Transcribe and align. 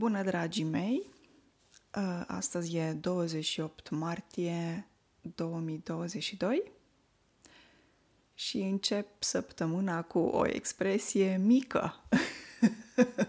Bună, 0.00 0.22
dragii 0.22 0.64
mei! 0.64 1.06
Uh, 1.96 2.22
astăzi 2.26 2.76
e 2.76 2.92
28 2.92 3.90
martie 3.90 4.86
2022 5.20 6.72
și 8.34 8.58
încep 8.58 9.22
săptămâna 9.22 10.02
cu 10.02 10.18
o 10.18 10.46
expresie 10.46 11.36
mică. 11.36 12.00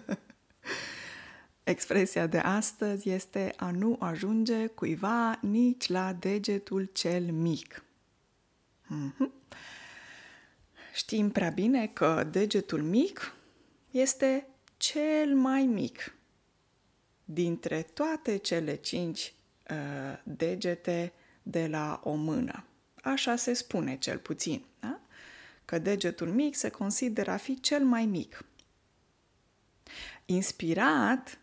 Expresia 1.64 2.28
de 2.28 2.38
astăzi 2.38 3.10
este 3.10 3.54
a 3.58 3.72
nu 3.72 3.98
ajunge 4.00 4.68
cuiva 4.68 5.40
nici 5.42 5.88
la 5.88 6.14
degetul 6.14 6.90
cel 6.94 7.32
mic. 7.32 7.84
Mm-hmm. 8.86 9.30
Știm 10.94 11.30
prea 11.30 11.50
bine 11.50 11.88
că 11.88 12.28
degetul 12.32 12.84
mic 12.84 13.34
este 13.92 14.48
cel 14.78 15.36
mai 15.36 15.66
mic 15.66 16.17
dintre 17.30 17.82
toate 17.82 18.38
cele 18.38 18.76
cinci 18.76 19.34
uh, 19.70 19.76
degete 20.24 21.14
de 21.44 21.68
la 21.68 22.02
o 22.04 22.14
mână. 22.14 22.64
Așa 23.04 23.36
se 23.36 23.54
spune 23.54 23.98
cel 23.98 24.18
puțin, 24.18 24.64
da? 24.80 25.00
că 25.66 25.80
degetul 25.80 26.32
mic 26.32 26.56
se 26.56 26.70
consideră 26.70 27.32
a 27.32 27.38
fi 27.38 27.60
cel 27.60 27.86
mai 27.86 28.06
mic. 28.06 28.46
Inspirat 30.26 31.40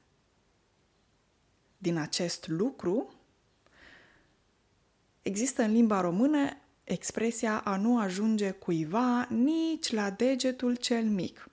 din 1.78 1.97
acest 1.97 2.48
lucru, 2.48 3.12
există 5.23 5.62
în 5.62 5.73
limba 5.73 6.01
română 6.01 6.56
expresia 6.84 7.61
a 7.61 7.77
nu 7.77 7.98
ajunge 7.98 8.51
cuiva 8.51 9.27
nici 9.30 9.92
la 9.92 10.11
degetul 10.11 10.75
cel 10.75 11.05
mic. 11.05 11.48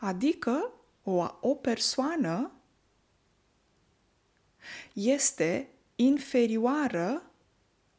Adică 0.00 0.72
o, 1.02 1.26
o 1.40 1.54
persoană 1.54 2.52
este 4.92 5.68
inferioară, 5.96 7.30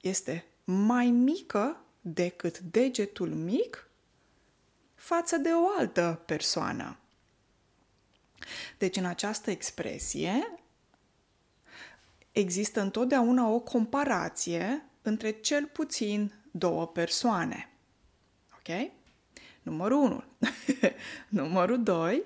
este 0.01 0.45
mai 0.63 1.05
mică 1.05 1.85
decât 2.01 2.59
degetul 2.59 3.29
mic 3.29 3.89
față 4.95 5.37
de 5.37 5.49
o 5.49 5.67
altă 5.77 6.21
persoană. 6.25 6.97
Deci, 8.77 8.95
în 8.95 9.05
această 9.05 9.51
expresie 9.51 10.59
există 12.31 12.81
întotdeauna 12.81 13.47
o 13.47 13.59
comparație 13.59 14.85
între 15.01 15.31
cel 15.31 15.65
puțin 15.65 16.33
două 16.51 16.87
persoane. 16.87 17.69
Ok? 18.53 18.91
Numărul 19.61 19.97
1. 19.97 20.23
Numărul 21.41 21.83
2. 21.83 22.23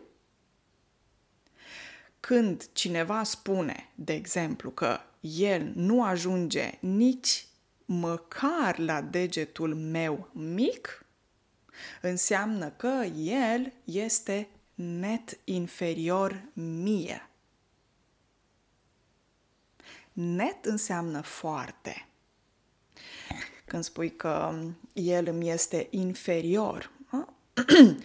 Când 2.30 2.69
cineva 2.72 3.23
spune, 3.23 3.89
de 3.95 4.13
exemplu, 4.13 4.69
că 4.69 4.99
el 5.19 5.72
nu 5.75 6.03
ajunge 6.03 6.77
nici 6.80 7.47
măcar 7.86 8.77
la 8.77 9.02
degetul 9.02 9.75
meu 9.75 10.30
mic, 10.33 11.05
înseamnă 12.02 12.69
că 12.69 13.05
el 13.17 13.73
este 13.83 14.47
net 14.73 15.39
inferior 15.44 16.44
mie. 16.53 17.30
Net 20.14 20.66
înseamnă 20.66 21.21
foarte. 21.21 22.08
Când 23.66 23.83
spui 23.83 24.16
că 24.16 24.59
el 24.93 25.27
îmi 25.27 25.49
este 25.49 25.88
inferior, 25.89 26.91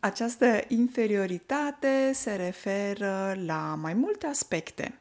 această 0.00 0.60
inferioritate 0.68 2.10
se 2.14 2.34
referă 2.34 3.36
la 3.44 3.74
mai 3.80 3.94
multe 3.94 4.26
aspecte. 4.26 4.98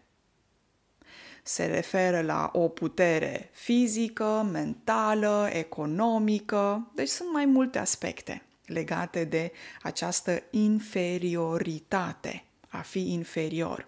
Se 1.44 1.66
referă 1.66 2.22
la 2.22 2.50
o 2.54 2.68
putere 2.68 3.50
fizică, 3.54 4.50
mentală, 4.52 5.50
economică, 5.52 6.92
deci 6.96 7.10
sunt 7.10 7.32
mai 7.32 7.46
multe 7.46 7.80
aspecte 7.80 8.46
legate 8.66 9.24
de 9.24 9.52
această 9.82 10.44
inferioritate, 10.50 12.44
a 12.70 12.78
fi 12.82 13.12
inferior. 13.12 13.88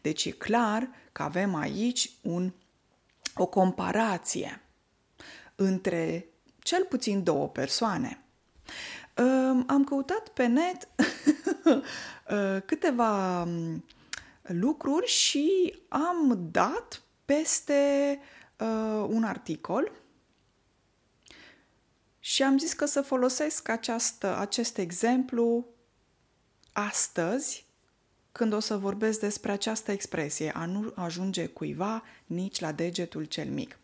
Deci 0.00 0.24
e 0.24 0.30
clar 0.30 0.88
că 1.12 1.22
avem 1.22 1.54
aici 1.54 2.10
un, 2.22 2.52
o 3.34 3.46
comparație 3.46 4.60
între 5.54 6.26
cel 6.58 6.84
puțin 6.84 7.22
două 7.22 7.48
persoane. 7.48 8.18
Am 9.66 9.84
căutat 9.84 10.28
pe 10.28 10.46
net 10.46 10.88
uh, 11.64 12.62
câteva 12.66 13.42
um, 13.42 13.84
lucruri 14.42 15.06
și 15.06 15.74
am 15.88 16.48
dat 16.50 17.02
peste 17.24 18.20
uh, 18.58 19.06
un 19.08 19.24
articol 19.24 19.92
și 22.18 22.42
am 22.42 22.58
zis 22.58 22.72
că 22.72 22.84
să 22.84 23.02
folosesc 23.02 23.68
această, 23.68 24.38
acest 24.38 24.78
exemplu 24.78 25.66
astăzi 26.72 27.66
când 28.32 28.52
o 28.52 28.60
să 28.60 28.76
vorbesc 28.76 29.20
despre 29.20 29.52
această 29.52 29.92
expresie, 29.92 30.52
a 30.54 30.66
nu 30.66 30.92
ajunge 30.94 31.46
cuiva 31.46 32.02
nici 32.26 32.60
la 32.60 32.72
degetul 32.72 33.24
cel 33.24 33.48
mic. 33.48 33.78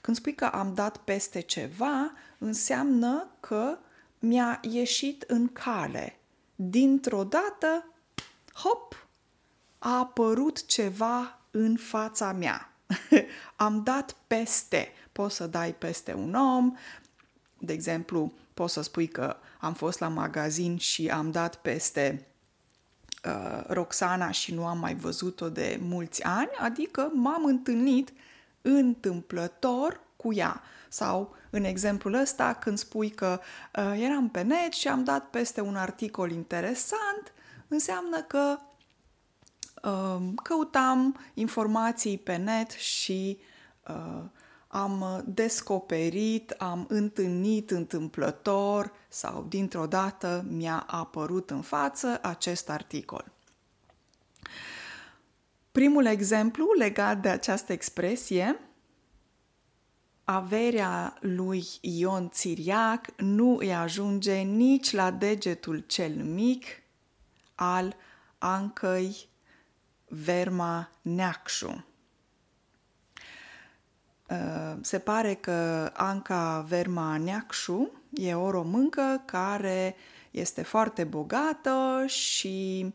Când 0.00 0.16
spui 0.16 0.34
că 0.34 0.44
am 0.44 0.74
dat 0.74 0.96
peste 0.96 1.40
ceva, 1.40 2.12
înseamnă 2.38 3.36
că 3.40 3.78
mi-a 4.24 4.60
ieșit 4.62 5.22
în 5.22 5.48
cale. 5.48 6.18
Dintr-o 6.54 7.24
dată, 7.24 7.88
hop, 8.52 9.06
a 9.78 9.98
apărut 9.98 10.66
ceva 10.66 11.40
în 11.50 11.76
fața 11.76 12.32
mea. 12.32 12.72
am 13.56 13.82
dat 13.82 14.16
peste. 14.26 14.92
Poți 15.12 15.36
să 15.36 15.46
dai 15.46 15.74
peste 15.74 16.14
un 16.14 16.34
om, 16.34 16.76
de 17.58 17.72
exemplu, 17.72 18.32
poți 18.54 18.72
să 18.72 18.82
spui 18.82 19.08
că 19.08 19.36
am 19.60 19.74
fost 19.74 19.98
la 19.98 20.08
magazin 20.08 20.76
și 20.76 21.08
am 21.08 21.30
dat 21.30 21.56
peste 21.56 22.26
uh, 23.24 23.64
Roxana 23.66 24.30
și 24.30 24.54
nu 24.54 24.66
am 24.66 24.78
mai 24.78 24.94
văzut-o 24.94 25.48
de 25.48 25.78
mulți 25.82 26.22
ani, 26.22 26.50
adică 26.58 27.10
m-am 27.14 27.44
întâlnit 27.44 28.12
întâmplător 28.62 30.00
cu 30.16 30.32
ea. 30.32 30.62
Sau 30.88 31.34
în 31.50 31.64
exemplul 31.64 32.14
ăsta, 32.14 32.54
când 32.54 32.78
spui 32.78 33.10
că 33.10 33.40
uh, 33.78 34.00
eram 34.00 34.30
pe 34.30 34.42
net 34.42 34.72
și 34.72 34.88
am 34.88 35.04
dat 35.04 35.30
peste 35.30 35.60
un 35.60 35.76
articol 35.76 36.30
interesant, 36.30 37.32
înseamnă 37.68 38.22
că 38.22 38.58
uh, 39.82 40.32
căutam 40.42 41.18
informații 41.34 42.18
pe 42.18 42.36
net 42.36 42.70
și 42.70 43.38
uh, 43.88 44.22
am 44.68 45.22
descoperit, 45.26 46.50
am 46.50 46.86
întâlnit 46.88 47.70
întâmplător 47.70 48.92
sau 49.08 49.46
dintr-o 49.48 49.86
dată 49.86 50.44
mi-a 50.48 50.84
apărut 50.86 51.50
în 51.50 51.60
față 51.60 52.18
acest 52.22 52.70
articol. 52.70 53.32
Primul 55.72 56.06
exemplu 56.06 56.66
legat 56.78 57.20
de 57.20 57.28
această 57.28 57.72
expresie 57.72 58.60
averea 60.24 61.16
lui 61.20 61.64
Ion 61.80 62.30
Țiriac 62.30 63.06
nu 63.16 63.56
îi 63.56 63.74
ajunge 63.74 64.34
nici 64.34 64.92
la 64.92 65.10
degetul 65.10 65.78
cel 65.78 66.12
mic 66.12 66.64
al 67.54 67.96
Ancăi 68.38 69.28
Verma 70.08 70.90
Neacșu. 71.02 71.84
Uh, 74.28 74.76
se 74.80 74.98
pare 74.98 75.34
că 75.34 75.90
Anca 75.94 76.64
Verma 76.68 77.16
Neacșu 77.16 77.90
e 78.12 78.34
o 78.34 78.50
româncă 78.50 79.22
care 79.24 79.96
este 80.30 80.62
foarte 80.62 81.04
bogată 81.04 82.04
și 82.06 82.92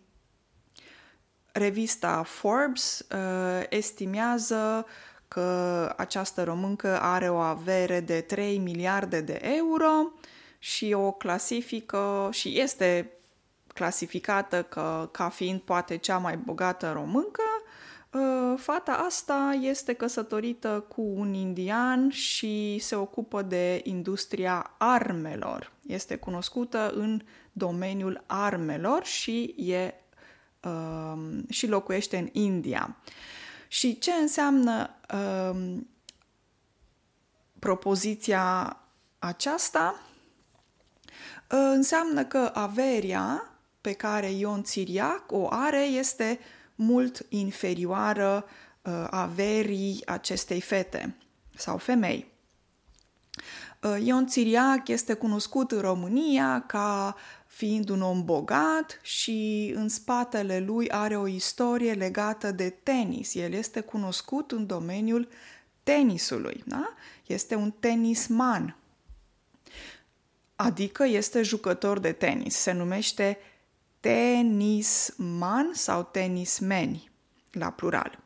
revista 1.52 2.24
Forbes 2.24 3.06
uh, 3.12 3.64
estimează 3.70 4.86
că 5.30 5.94
această 5.98 6.44
româncă 6.44 7.00
are 7.02 7.30
o 7.30 7.38
avere 7.38 8.00
de 8.00 8.22
3 8.22 8.58
miliarde 8.58 9.22
de 9.22 9.40
euro 9.42 10.12
și 10.60 10.94
o 10.94 11.12
clasifică 11.12 12.30
și 12.32 12.60
este 12.60 13.12
clasificată 13.74 14.64
că, 14.64 15.10
ca 15.12 15.30
fiind 15.30 15.60
poate 15.60 15.98
cea 15.98 16.18
mai 16.18 16.38
bogată 16.38 16.92
româncă. 16.92 17.44
Uh, 18.12 18.54
fata 18.58 18.92
asta 18.92 19.58
este 19.62 19.94
căsătorită 19.94 20.86
cu 20.88 21.02
un 21.02 21.34
indian 21.34 22.10
și 22.10 22.80
se 22.80 22.96
ocupă 22.96 23.42
de 23.42 23.82
industria 23.84 24.72
armelor. 24.78 25.72
Este 25.88 26.16
cunoscută 26.16 26.92
în 26.96 27.22
domeniul 27.52 28.24
armelor 28.26 29.04
și, 29.04 29.56
e, 29.58 29.94
uh, 30.64 31.18
și 31.50 31.68
locuiește 31.68 32.18
în 32.18 32.30
India. 32.32 32.98
Uh, 33.70 33.76
și 33.76 33.98
ce 33.98 34.12
înseamnă 34.12 34.90
um, 35.14 35.88
propoziția 37.60 38.78
aceasta? 39.20 39.96
Uh, 41.52 41.60
înseamnă 41.74 42.26
că 42.26 42.52
averia 42.54 43.44
pe 43.82 43.94
care 43.94 44.32
Ion 44.32 44.64
Țiriac 44.64 45.32
o 45.32 45.48
are 45.50 45.84
este 45.84 46.40
mult 46.76 47.26
inferioară 47.30 48.46
uh, 48.82 49.08
averii 49.10 50.02
acestei 50.06 50.62
fete 50.62 51.16
sau 51.56 51.78
femei. 51.78 52.32
Uh, 53.82 53.98
Ion 54.04 54.28
Țiriac 54.28 54.88
este 54.88 55.14
cunoscut 55.14 55.72
în 55.72 55.82
România 55.82 56.64
ca 56.68 57.16
fiind 57.60 57.90
un 57.90 58.02
om 58.02 58.26
bogat 58.26 59.00
și 59.02 59.72
în 59.76 59.90
spatele 59.90 60.60
lui 60.60 60.90
are 60.90 61.18
o 61.18 61.28
istorie 61.28 61.94
legată 61.94 62.52
de 62.52 62.70
tenis. 62.70 63.36
El 63.36 63.54
este 63.54 63.80
cunoscut 63.80 64.52
în 64.52 64.66
domeniul 64.66 65.28
tenisului, 65.84 66.64
da? 66.66 66.94
Este 67.26 67.56
un 67.56 67.72
tenisman. 67.72 68.76
Adică 70.56 71.06
este 71.06 71.42
jucător 71.42 72.00
de 72.00 72.12
tenis. 72.12 72.56
Se 72.56 72.72
numește 72.72 73.38
tenisman 74.00 75.70
sau 75.74 76.04
tenismeni 76.04 77.12
la 77.52 77.72
plural. 77.72 78.20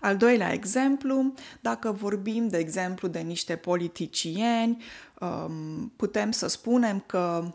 Al 0.00 0.16
doilea 0.16 0.52
exemplu, 0.52 1.32
dacă 1.60 1.92
vorbim, 1.92 2.48
de 2.48 2.58
exemplu, 2.58 3.08
de 3.08 3.18
niște 3.18 3.56
politicieni, 3.56 4.82
um, 5.20 5.92
putem 5.96 6.30
să 6.30 6.46
spunem 6.46 7.00
că 7.06 7.54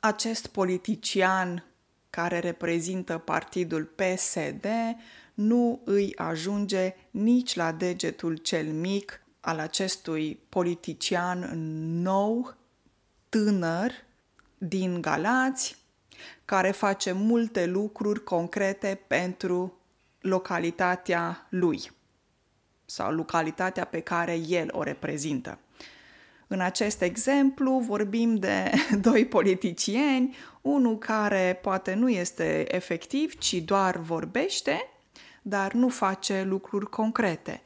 acest 0.00 0.46
politician 0.46 1.64
care 2.10 2.38
reprezintă 2.38 3.18
partidul 3.18 3.84
PSD 3.84 4.66
nu 5.34 5.80
îi 5.84 6.16
ajunge 6.16 6.94
nici 7.10 7.54
la 7.54 7.72
degetul 7.72 8.36
cel 8.36 8.66
mic 8.66 9.22
al 9.40 9.58
acestui 9.58 10.40
politician 10.48 11.50
nou, 12.02 12.54
tânăr, 13.28 13.92
din 14.58 15.00
Galați, 15.00 15.76
care 16.44 16.70
face 16.70 17.12
multe 17.12 17.66
lucruri 17.66 18.24
concrete 18.24 19.00
pentru 19.06 19.79
localitatea 20.20 21.46
lui 21.50 21.90
sau 22.84 23.12
localitatea 23.12 23.84
pe 23.84 24.00
care 24.00 24.40
el 24.48 24.68
o 24.72 24.82
reprezintă. 24.82 25.58
În 26.46 26.60
acest 26.60 27.02
exemplu 27.02 27.78
vorbim 27.78 28.36
de 28.36 28.70
doi 29.10 29.26
politicieni, 29.26 30.36
unul 30.60 30.98
care 30.98 31.58
poate 31.62 31.94
nu 31.94 32.08
este 32.08 32.74
efectiv, 32.74 33.38
ci 33.38 33.54
doar 33.54 33.96
vorbește, 33.96 34.88
dar 35.42 35.72
nu 35.72 35.88
face 35.88 36.42
lucruri 36.42 36.88
concrete. 36.88 37.62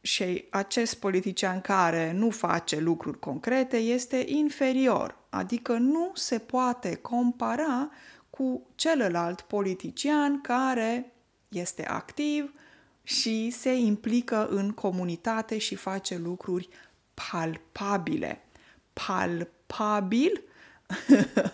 Și 0.00 0.44
acest 0.50 0.94
politician 0.94 1.60
care 1.60 2.12
nu 2.12 2.30
face 2.30 2.80
lucruri 2.80 3.18
concrete 3.18 3.76
este 3.76 4.24
inferior, 4.26 5.16
adică 5.28 5.72
nu 5.72 6.10
se 6.14 6.38
poate 6.38 6.94
compara 6.94 7.90
cu 8.30 8.66
celălalt 8.74 9.40
politician 9.40 10.40
care 10.40 11.12
este 11.52 11.86
activ 11.86 12.54
și 13.02 13.50
se 13.50 13.74
implică 13.74 14.48
în 14.48 14.70
comunitate 14.70 15.58
și 15.58 15.74
face 15.74 16.16
lucruri 16.16 16.68
palpabile. 17.14 18.44
Palpabil 18.92 20.42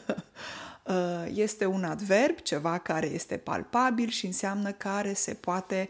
este 1.35 1.67
un 1.67 1.85
adverb, 1.85 2.37
ceva 2.37 2.79
care 2.79 3.07
este 3.07 3.37
palpabil 3.37 4.09
și 4.09 4.27
înseamnă 4.27 4.73
care 4.73 5.13
se 5.13 5.35
poate 5.35 5.89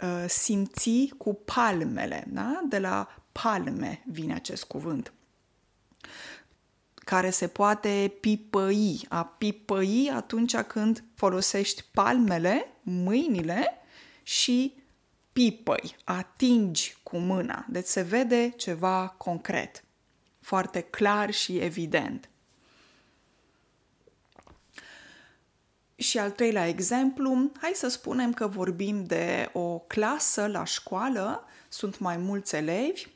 uh, 0.00 0.24
simți 0.28 1.12
cu 1.18 1.34
palmele. 1.34 2.24
Da? 2.28 2.60
De 2.68 2.78
la 2.78 3.08
palme 3.32 4.02
vine 4.06 4.34
acest 4.34 4.64
cuvânt 4.64 5.12
care 7.10 7.30
se 7.30 7.48
poate 7.48 8.12
pipăi. 8.20 9.06
A 9.08 9.24
pipăi 9.24 10.10
atunci 10.14 10.56
când 10.56 11.04
folosești 11.14 11.84
palmele, 11.92 12.66
mâinile 12.82 13.78
și 14.22 14.74
pipăi, 15.32 15.96
atingi 16.04 16.96
cu 17.02 17.18
mâna. 17.18 17.66
Deci 17.68 17.86
se 17.86 18.02
vede 18.02 18.52
ceva 18.56 19.14
concret, 19.18 19.84
foarte 20.40 20.80
clar 20.80 21.30
și 21.30 21.58
evident. 21.58 22.28
Și 25.94 26.18
al 26.18 26.30
treilea 26.30 26.66
exemplu, 26.66 27.50
hai 27.60 27.72
să 27.74 27.88
spunem 27.88 28.32
că 28.32 28.46
vorbim 28.46 29.04
de 29.04 29.50
o 29.52 29.78
clasă 29.78 30.46
la 30.46 30.64
școală, 30.64 31.44
sunt 31.68 31.98
mai 31.98 32.16
mulți 32.16 32.54
elevi, 32.54 33.06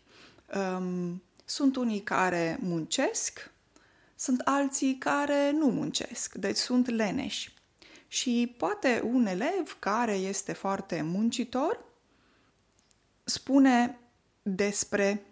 um, 0.55 1.23
sunt 1.45 1.77
unii 1.77 2.03
care 2.03 2.59
muncesc, 2.61 3.53
sunt 4.25 4.41
alții 4.41 4.99
care 4.99 5.51
nu 5.51 5.67
muncesc, 5.67 6.35
deci 6.35 6.57
sunt 6.57 6.89
leneși. 6.89 7.55
Și 8.09 8.55
poate 8.59 9.03
un 9.05 9.27
elev 9.27 9.77
care 9.79 10.15
este 10.15 10.53
foarte 10.53 11.03
muncitor 11.03 11.85
spune 13.25 13.99
despre 14.43 15.27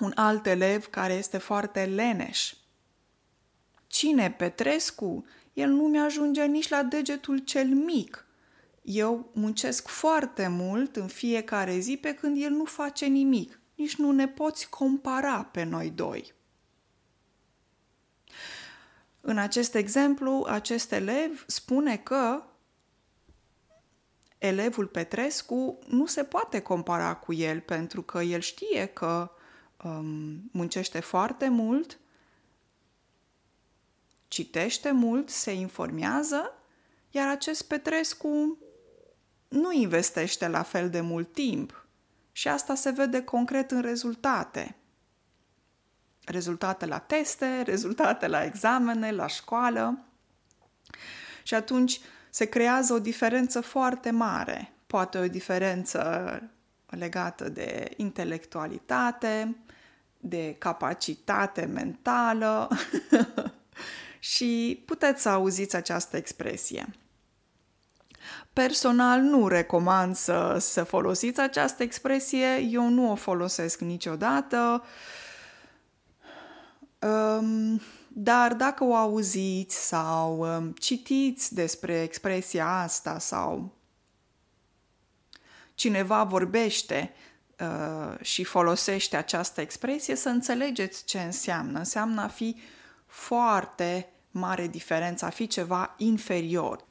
un 0.00 0.12
alt 0.14 0.46
elev 0.46 0.86
care 0.86 1.12
este 1.12 1.38
foarte 1.38 1.84
leneș. 1.84 2.54
Cine 3.86 4.30
Petrescu? 4.30 5.24
El 5.52 5.70
nu 5.70 5.82
mi-ajunge 5.82 6.44
nici 6.44 6.68
la 6.68 6.82
degetul 6.82 7.38
cel 7.38 7.68
mic. 7.68 8.26
Eu 8.82 9.30
muncesc 9.34 9.88
foarte 9.88 10.48
mult 10.48 10.96
în 10.96 11.06
fiecare 11.06 11.78
zi 11.78 11.96
pe 11.96 12.14
când 12.14 12.42
el 12.42 12.50
nu 12.50 12.64
face 12.64 13.06
nimic. 13.06 13.60
Nici 13.74 13.96
nu 13.96 14.10
ne 14.10 14.28
poți 14.28 14.68
compara 14.68 15.42
pe 15.42 15.62
noi 15.62 15.90
doi. 15.90 16.36
În 19.28 19.38
acest 19.38 19.74
exemplu, 19.74 20.46
acest 20.48 20.92
elev 20.92 21.44
spune 21.46 21.96
că 21.96 22.42
elevul 24.38 24.86
Petrescu 24.86 25.78
nu 25.86 26.06
se 26.06 26.24
poate 26.24 26.60
compara 26.60 27.14
cu 27.14 27.32
el 27.32 27.60
pentru 27.60 28.02
că 28.02 28.18
el 28.18 28.40
știe 28.40 28.86
că 28.86 29.30
um, 29.84 30.50
muncește 30.52 31.00
foarte 31.00 31.48
mult, 31.48 31.98
citește 34.28 34.90
mult, 34.90 35.28
se 35.30 35.52
informează, 35.52 36.52
iar 37.10 37.28
acest 37.28 37.62
Petrescu 37.62 38.58
nu 39.48 39.72
investește 39.72 40.48
la 40.48 40.62
fel 40.62 40.90
de 40.90 41.00
mult 41.00 41.32
timp. 41.32 41.86
Și 42.32 42.48
asta 42.48 42.74
se 42.74 42.90
vede 42.90 43.22
concret 43.22 43.70
în 43.70 43.80
rezultate 43.80 44.77
rezultate 46.28 46.86
la 46.86 46.98
teste, 46.98 47.62
rezultate 47.62 48.26
la 48.26 48.44
examene, 48.44 49.10
la 49.10 49.26
școală. 49.26 49.98
Și 51.42 51.54
atunci 51.54 52.00
se 52.30 52.44
creează 52.44 52.92
o 52.92 52.98
diferență 52.98 53.60
foarte 53.60 54.10
mare. 54.10 54.72
Poate 54.86 55.18
o 55.18 55.28
diferență 55.28 56.42
legată 56.86 57.48
de 57.48 57.90
intelectualitate, 57.96 59.56
de 60.18 60.56
capacitate 60.58 61.64
mentală 61.64 62.68
și 64.34 64.82
puteți 64.86 65.22
să 65.22 65.28
auziți 65.28 65.76
această 65.76 66.16
expresie. 66.16 66.86
Personal 68.52 69.20
nu 69.20 69.48
recomand 69.48 70.16
să, 70.16 70.56
să 70.60 70.84
folosiți 70.84 71.40
această 71.40 71.82
expresie, 71.82 72.58
eu 72.70 72.88
nu 72.88 73.10
o 73.10 73.14
folosesc 73.14 73.80
niciodată. 73.80 74.82
Uh, 74.82 74.88
Um, 77.00 77.80
dar 78.08 78.54
dacă 78.54 78.84
o 78.84 78.94
auziți 78.94 79.86
sau 79.86 80.38
um, 80.38 80.72
citiți 80.72 81.54
despre 81.54 82.02
expresia 82.02 82.66
asta 82.66 83.18
sau 83.18 83.76
cineva 85.74 86.24
vorbește 86.24 87.12
uh, 87.58 88.20
și 88.20 88.44
folosește 88.44 89.16
această 89.16 89.60
expresie, 89.60 90.14
să 90.14 90.28
înțelegeți 90.28 91.04
ce 91.04 91.20
înseamnă. 91.20 91.78
Înseamnă 91.78 92.20
a 92.20 92.28
fi 92.28 92.56
foarte 93.06 94.08
mare 94.30 94.66
diferență, 94.66 95.24
a 95.24 95.30
fi 95.30 95.46
ceva 95.46 95.94
inferior. 95.96 96.86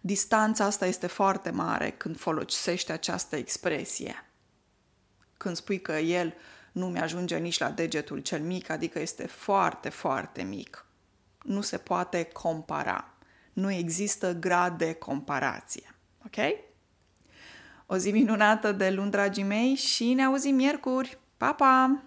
Distanța 0.00 0.64
asta 0.64 0.86
este 0.86 1.06
foarte 1.06 1.50
mare 1.50 1.90
când 1.90 2.18
folosește 2.18 2.92
această 2.92 3.36
expresie. 3.36 4.30
Când 5.36 5.56
spui 5.56 5.80
că 5.80 5.92
el 5.92 6.26
uh, 6.26 6.34
nu 6.74 6.86
mi-ajunge 6.86 7.36
nici 7.36 7.58
la 7.58 7.70
degetul 7.70 8.18
cel 8.18 8.42
mic, 8.42 8.70
adică 8.70 8.98
este 8.98 9.26
foarte, 9.26 9.88
foarte 9.88 10.42
mic. 10.42 10.86
Nu 11.42 11.60
se 11.60 11.76
poate 11.76 12.24
compara. 12.24 13.14
Nu 13.52 13.70
există 13.70 14.32
grad 14.32 14.78
de 14.78 14.92
comparație. 14.92 15.94
Ok? 16.24 16.36
O 17.86 17.96
zi 17.96 18.10
minunată 18.10 18.72
de 18.72 18.90
luni, 18.90 19.10
dragii 19.10 19.42
mei, 19.42 19.74
și 19.74 20.12
ne 20.12 20.24
auzim 20.24 20.54
miercuri. 20.54 21.18
Pa, 21.36 21.52
pa! 21.52 22.02